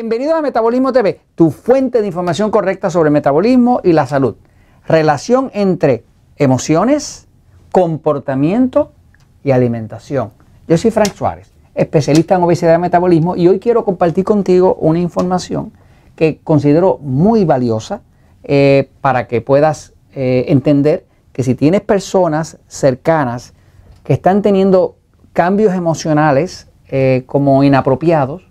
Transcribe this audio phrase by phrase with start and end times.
[0.00, 4.34] Bienvenidos a Metabolismo TV, tu fuente de información correcta sobre metabolismo y la salud.
[4.88, 6.04] Relación entre
[6.36, 7.28] emociones,
[7.70, 8.92] comportamiento
[9.44, 10.30] y alimentación.
[10.66, 15.00] Yo soy Frank Suárez, especialista en obesidad y metabolismo, y hoy quiero compartir contigo una
[15.00, 15.70] información
[16.16, 18.00] que considero muy valiosa
[18.42, 23.52] eh, para que puedas eh, entender que si tienes personas cercanas
[24.02, 24.96] que están teniendo
[25.34, 28.49] cambios emocionales eh, como inapropiados,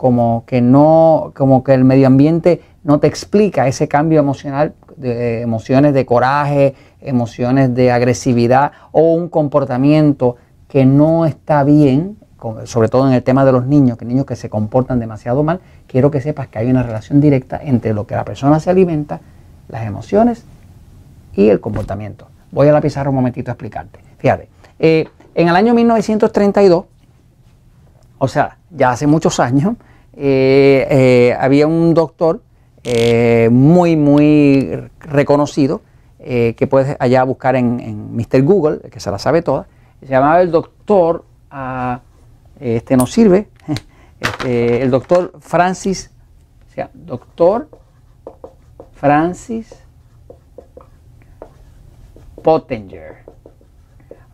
[0.00, 5.92] como que no, como que el medio ambiente no te explica ese cambio emocional, emociones
[5.92, 10.36] de coraje, emociones de agresividad o un comportamiento
[10.68, 12.16] que no está bien,
[12.64, 15.60] sobre todo en el tema de los niños, que niños que se comportan demasiado mal,
[15.86, 19.20] quiero que sepas que hay una relación directa entre lo que la persona se alimenta,
[19.68, 20.46] las emociones
[21.34, 22.26] y el comportamiento.
[22.52, 24.00] Voy a la pizarra un momentito a explicarte.
[24.16, 24.48] Fíjate,
[24.78, 26.86] eh, en el año 1932,
[28.16, 29.74] o sea, ya hace muchos años,
[30.16, 32.42] eh, eh, había un doctor
[32.82, 35.82] eh, muy, muy reconocido
[36.22, 38.42] que puedes allá buscar en, Mr.
[38.42, 39.66] Google, que se la sabe toda.
[40.00, 42.00] Se llamaba el doctor, ah,
[42.60, 43.48] este no sirve,
[44.20, 46.10] este, el doctor Francis,
[46.74, 47.68] sea, doctor
[48.92, 49.74] Francis
[52.42, 53.24] Pottinger.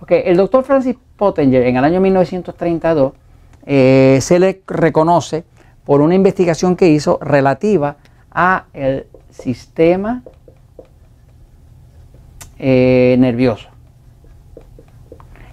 [0.01, 3.13] Ok, el doctor Francis Pottinger en el año 1932
[3.65, 5.45] se le reconoce
[5.87, 7.97] por una investigación que hizo relativa
[8.31, 10.23] a el sistema
[12.59, 13.69] eh, nervioso.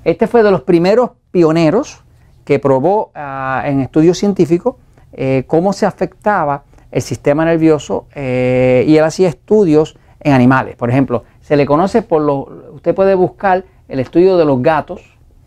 [0.03, 2.03] Este fue de los primeros pioneros
[2.43, 4.75] que probó ah, en estudios científicos
[5.13, 10.75] eh, cómo se afectaba el sistema nervioso eh, y él hacía estudios en animales.
[10.75, 15.01] Por ejemplo, se le conoce por lo, usted puede buscar el estudio de los gatos,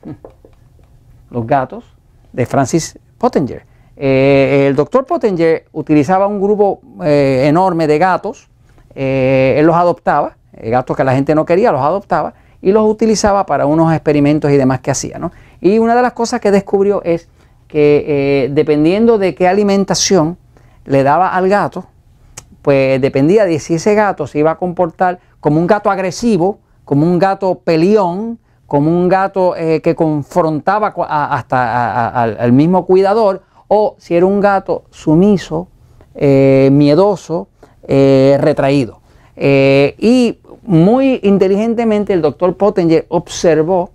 [1.30, 1.84] los gatos
[2.32, 3.75] de Francis Pottinger.
[3.96, 8.48] Eh, el doctor Pottinger utilizaba un grupo eh, enorme de gatos,
[8.94, 13.46] eh, él los adoptaba, gatos que la gente no quería, los adoptaba y los utilizaba
[13.46, 15.18] para unos experimentos y demás que hacía.
[15.60, 17.28] Y una de las cosas que descubrió es
[17.68, 20.38] que dependiendo de qué alimentación
[20.84, 21.86] le daba al gato,
[22.62, 27.04] pues dependía de si ese gato se iba a comportar como un gato agresivo, como
[27.04, 34.26] un gato peleón, como un gato que confrontaba hasta al mismo cuidador o si era
[34.26, 35.68] un gato sumiso,
[36.14, 37.48] eh, miedoso,
[37.86, 39.00] eh, retraído.
[39.36, 43.90] Eh, y muy inteligentemente el doctor Pottinger observó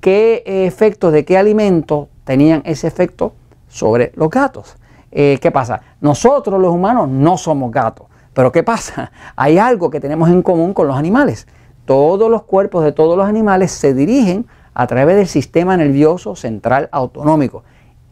[0.00, 3.34] qué efectos de qué alimentos tenían ese efecto
[3.68, 4.76] sobre los gatos.
[5.10, 5.82] ¿Qué pasa?
[6.00, 9.10] Nosotros los humanos no somos gatos, pero ¿qué pasa?
[9.36, 11.48] Hay algo que tenemos en común con los animales.
[11.84, 16.88] Todos los cuerpos de todos los animales se dirigen a través del sistema nervioso central
[16.92, 17.64] autonómico.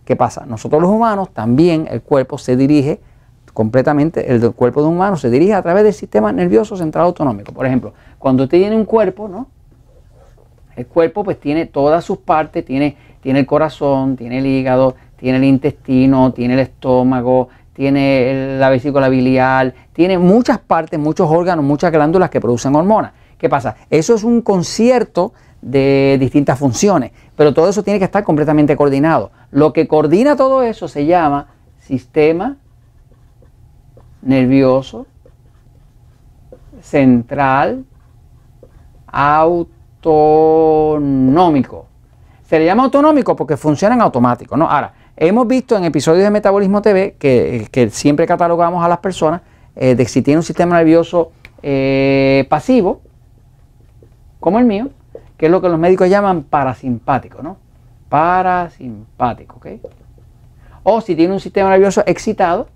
[0.09, 0.47] ¿Qué pasa?
[0.47, 2.99] Nosotros los humanos también el cuerpo se dirige
[3.53, 7.53] completamente, el cuerpo de un humano se dirige a través del sistema nervioso central autonómico.
[7.53, 9.49] Por ejemplo, cuando usted tiene un cuerpo, ¿no?
[10.77, 15.37] El cuerpo pues tiene todas sus partes, tiene, tiene el corazón, tiene el hígado, tiene
[15.37, 21.93] el intestino, tiene el estómago, tiene la vesícula biliar, tiene muchas partes, muchos órganos, muchas
[21.93, 23.13] glándulas que producen hormonas.
[23.37, 23.77] ¿Qué pasa?
[23.91, 29.31] Eso es un concierto de distintas funciones, pero todo eso tiene que estar completamente coordinado.
[29.51, 31.49] Lo que coordina todo eso se llama
[31.81, 32.57] sistema
[34.23, 35.07] nervioso
[36.81, 37.85] central
[39.07, 40.27] autonómico.
[42.45, 44.57] Se le llama autonómico porque funciona en automático.
[44.57, 44.71] ¿no?
[44.71, 49.43] Ahora, hemos visto en episodios de Metabolismo TV que, siempre catalogamos a las personas
[49.77, 51.33] eh, de si tiene un sistema nervioso
[51.63, 53.01] eh, pasivo,
[54.41, 54.89] como el mío,
[55.39, 57.57] que es lo que los médicos llaman parasimpático, ¿no?
[58.09, 59.67] Parasimpático, ¿ok?
[60.83, 62.67] O si tiene un sistema nervioso excitado,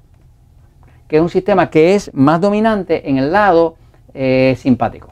[1.09, 3.76] que es un sistema que es más dominante en el lado
[4.14, 5.09] eh, simpático.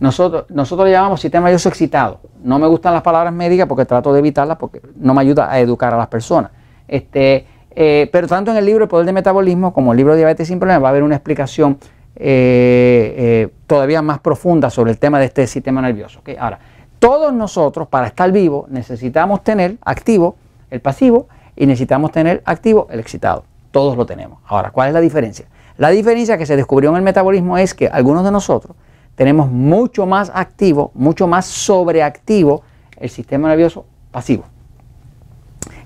[0.00, 2.20] Nosotros, nosotros le llamamos sistema nervioso excitado.
[2.42, 5.60] No me gustan las palabras médicas porque trato de evitarlas porque no me ayuda a
[5.60, 6.50] educar a las personas.
[6.88, 10.48] Este, eh, pero tanto en el libro El Poder del Metabolismo como el libro Diabetes
[10.48, 11.78] sin Problemas va a haber una explicación
[12.16, 16.20] eh, eh, todavía más profunda sobre el tema de este sistema nervioso.
[16.38, 16.58] Ahora,
[16.98, 20.36] todos nosotros para estar vivos necesitamos tener activo
[20.70, 23.44] el pasivo y necesitamos tener activo el excitado.
[23.70, 24.38] Todos lo tenemos.
[24.46, 25.46] Ahora, ¿cuál es la diferencia?
[25.76, 28.76] La diferencia que se descubrió en el metabolismo es que algunos de nosotros
[29.16, 32.62] tenemos mucho más activo, mucho más sobreactivo
[32.96, 34.44] el sistema nervioso pasivo.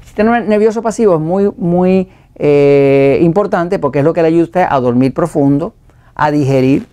[0.00, 4.72] El sistema nervioso pasivo es muy, muy eh, importante porque es lo que le ayuda
[4.72, 5.74] a dormir profundo,
[6.18, 6.86] a digerir,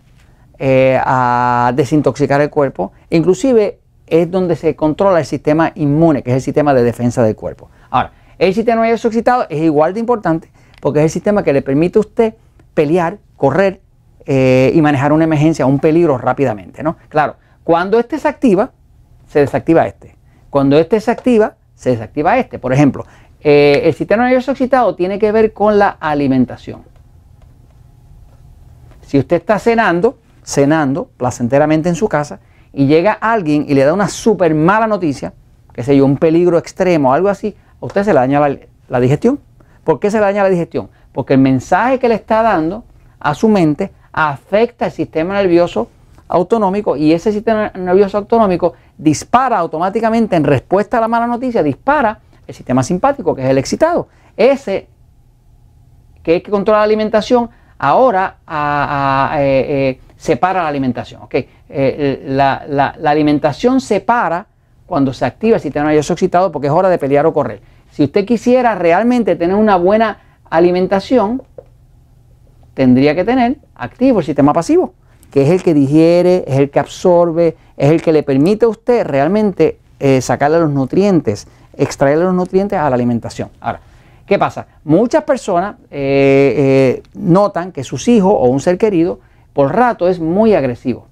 [0.58, 2.94] eh, a desintoxicar el cuerpo.
[3.10, 7.36] Inclusive es donde se controla el sistema inmune, que es el sistema de defensa del
[7.36, 7.70] cuerpo.
[7.90, 10.52] Ahora, El sistema nervioso excitado es igual de importante
[10.82, 12.34] porque es el sistema que le permite a usted
[12.74, 13.80] pelear, correr
[14.26, 16.84] eh, y manejar una emergencia, un peligro rápidamente.
[16.84, 16.98] ¿no?
[17.10, 18.72] Claro, cuando este se activa,
[19.26, 20.16] se desactiva este.
[20.50, 22.60] Cuando este se activa, se desactiva este.
[22.60, 23.06] Por ejemplo,
[23.42, 26.84] eh, el sistema nervioso excitado tiene que ver con la alimentación.
[29.16, 32.42] Si usted está cenando, cenando placenteramente en su casa
[32.74, 35.32] y llega alguien y le da una súper mala noticia,
[35.72, 38.46] que sé yo, un peligro extremo, algo así, a usted se le daña
[38.90, 39.40] la, digestión.
[39.86, 40.90] ¿Por qué se le daña la digestión?
[41.14, 42.84] Porque el mensaje que le está dando
[43.18, 45.88] a su mente afecta el sistema nervioso
[46.28, 52.20] autonómico y ese sistema nervioso autonómico dispara automáticamente en respuesta a la mala noticia, dispara
[52.46, 54.10] el sistema simpático, que es el excitado.
[54.36, 54.90] Ese
[56.22, 58.38] que es que controla la alimentación, ahora
[59.38, 61.22] eh, eh, separa la alimentación.
[61.70, 64.48] Eh, la, alimentación separa
[64.86, 67.62] cuando se activa el sistema nervioso excitado porque es hora de pelear o correr.
[67.92, 70.20] Si usted quisiera realmente tener una buena
[70.50, 71.42] alimentación,
[72.74, 74.94] tendría que tener activo el sistema pasivo,
[75.32, 78.70] que es el que digiere, es el que absorbe, es el que le permite a
[78.70, 79.80] usted realmente
[80.20, 83.50] sacarle los nutrientes, extraerle los nutrientes a la alimentación.
[83.62, 83.80] Ahora,
[84.26, 84.68] ¿qué pasa?
[84.84, 85.76] Muchas personas
[87.14, 89.20] notan que sus hijos o un ser querido
[89.54, 91.08] por rato es muy agresivo.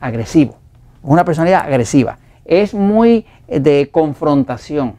[0.00, 0.56] Agresivo.
[1.02, 2.18] Una personalidad agresiva.
[2.44, 4.96] Es muy de confrontación.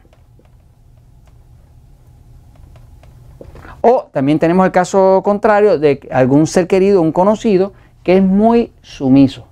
[3.82, 7.72] O también tenemos el caso contrario de algún ser querido, un conocido,
[8.02, 9.46] que es muy sumiso.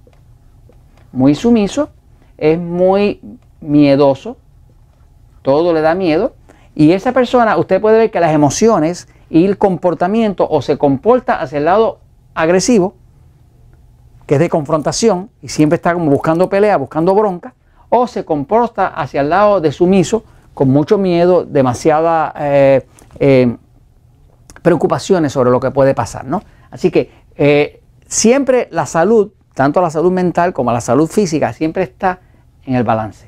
[1.13, 1.89] Muy sumiso,
[2.37, 3.23] es muy
[3.61, 4.37] miedoso,
[5.41, 6.35] todo le da miedo.
[6.79, 11.41] Y esa persona, usted puede ver que las emociones y el comportamiento o se comporta
[11.41, 11.99] hacia el lado
[12.35, 12.95] agresivo,
[14.27, 17.53] que es de confrontación y siempre está como buscando pelea, buscando bronca,
[17.89, 20.23] o se comporta hacia el lado de sumiso,
[20.55, 22.87] con mucho miedo, demasiada eh,
[23.19, 23.57] eh,
[24.63, 26.27] preocupaciones sobre lo que puede pasar.
[26.27, 26.45] ¿no?
[26.71, 31.83] Así que eh, siempre la salud, tanto la salud mental como la salud física, siempre
[31.83, 32.21] está
[32.67, 33.28] en el balance.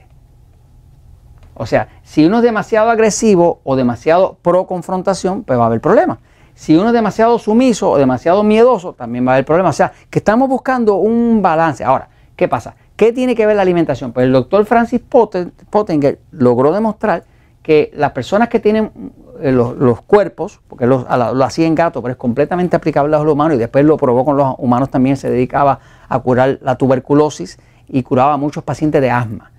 [1.60, 5.82] O sea, si uno es demasiado agresivo o demasiado pro confrontación, pues va a haber
[5.82, 6.16] problemas.
[6.54, 9.74] Si uno es demasiado sumiso o demasiado miedoso, también va a haber problemas.
[9.74, 11.84] O sea, que estamos buscando un balance.
[11.84, 12.76] Ahora, ¿qué pasa?
[12.96, 14.12] ¿Qué tiene que ver la alimentación?
[14.12, 17.24] Pues el doctor Francis Pottinger logró demostrar
[17.62, 18.90] que las personas que tienen
[19.42, 21.06] eh, los, cuerpos, porque lo,
[21.44, 24.38] hacía en gato, pero es completamente aplicable a los humanos y después lo probó con
[24.38, 25.78] los humanos también, se dedicaba
[26.08, 29.50] a curar la tuberculosis y curaba a muchos pacientes de asma.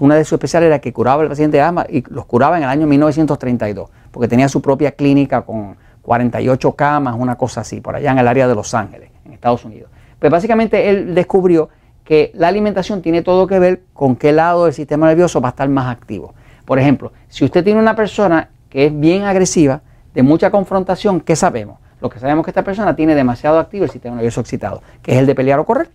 [0.00, 2.64] Una de sus especiales era que curaba al paciente de asma y los curaba en
[2.64, 7.94] el año 1932, porque tenía su propia clínica con 48 camas, una cosa así, por
[7.94, 9.90] allá en el área de Los Ángeles, en Estados Unidos.
[10.18, 11.68] Pues básicamente él descubrió
[12.04, 15.50] que la alimentación tiene todo que ver con qué lado del sistema nervioso va a
[15.50, 16.34] estar más activo.
[16.64, 19.82] Por ejemplo, si usted tiene una persona que es bien agresiva,
[20.14, 21.78] de mucha confrontación, ¿qué sabemos?
[22.00, 25.12] Lo que sabemos es que esta persona tiene demasiado activo el sistema nervioso excitado, que
[25.12, 25.90] es el de pelear o correr.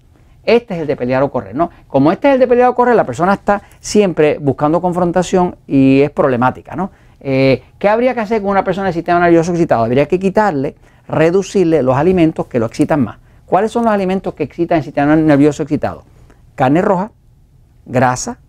[0.47, 1.69] Este es el de pelear o correr, ¿no?
[1.89, 5.99] Como este es el de pelear o correr, la persona está siempre buscando confrontación y
[5.99, 6.89] es problemática, ¿no?
[7.19, 9.83] Eh, ¿Qué habría que hacer con una persona de sistema nervioso excitado?
[9.83, 10.75] Habría que quitarle,
[11.05, 13.17] reducirle los alimentos que lo excitan más.
[13.45, 16.05] ¿Cuáles son los alimentos que excitan el sistema nervioso excitado?
[16.55, 17.11] Carne roja,
[17.85, 18.39] grasa,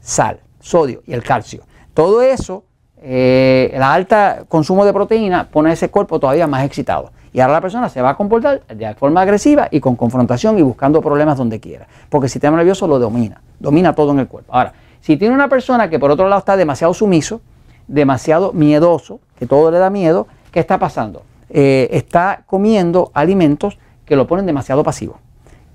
[0.00, 1.62] sal, sodio y el calcio.
[1.94, 2.64] Todo eso,
[3.00, 7.12] eh, el alta consumo de proteína pone ese cuerpo todavía más excitado.
[7.32, 10.62] Y ahora la persona se va a comportar de forma agresiva y con confrontación y
[10.62, 11.86] buscando problemas donde quiera.
[12.08, 14.52] Porque el sistema nervioso lo domina, domina todo en el cuerpo.
[14.52, 17.40] Ahora, si tiene una persona que por otro lado está demasiado sumiso,
[17.86, 21.22] demasiado miedoso, que todo le da miedo, ¿qué está pasando?
[21.48, 25.18] Eh, está comiendo alimentos que lo ponen demasiado pasivo.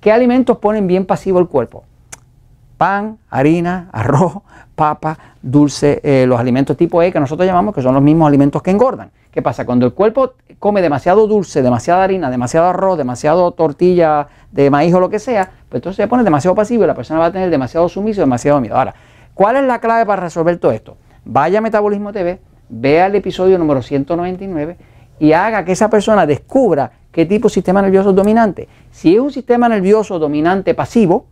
[0.02, 1.84] ¿Qué alimentos ponen bien pasivo el cuerpo?
[2.78, 4.40] Pan, harina, arroz,
[4.76, 8.62] papa, dulce, eh, los alimentos tipo E que nosotros llamamos que son los mismos alimentos
[8.62, 9.12] que engordan.
[9.32, 9.66] ¿Qué pasa?
[9.66, 15.00] Cuando el cuerpo come demasiado dulce, demasiada harina, demasiado arroz, demasiado tortilla de maíz o
[15.00, 17.50] lo que sea, pues entonces se pone demasiado pasivo y la persona va a tener
[17.50, 18.78] demasiado sumiso, demasiado miedo.
[18.78, 18.96] Ahora,
[19.34, 20.98] ¿cuál es la clave para resolver todo esto?
[21.26, 22.40] vaya a Metabolismo TV,
[22.70, 24.78] vea el episodio número 199
[25.20, 28.70] y haga que esa persona descubra qué tipo de sistema nervioso es dominante.
[28.92, 31.26] Si es un sistema nervioso dominante pasivo,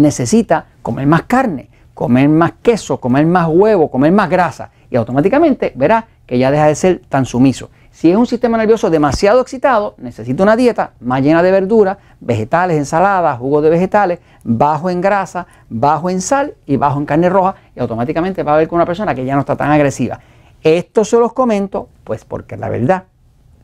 [0.00, 5.72] necesita comer más carne, comer más queso, comer más huevo, comer más grasa y automáticamente
[5.76, 7.70] verá que ya deja de ser tan sumiso.
[7.90, 12.78] Si es un sistema nervioso demasiado excitado, necesita una dieta más llena de verduras, vegetales,
[12.78, 17.56] ensaladas, jugos de vegetales, bajo en grasa, bajo en sal y bajo en carne roja
[17.74, 20.20] y automáticamente va a ver con una persona que ya no está tan agresiva.
[20.62, 23.04] Esto se los comento pues porque la verdad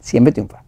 [0.01, 0.66] siempre triunfa.